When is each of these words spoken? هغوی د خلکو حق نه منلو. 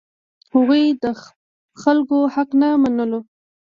هغوی 0.53 0.83
د 1.03 1.05
خلکو 1.81 2.17
حق 2.33 2.49
نه 2.61 2.69
منلو. 2.83 3.19